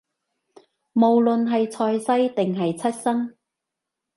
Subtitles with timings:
[0.93, 3.37] 無論係財勢，定係出身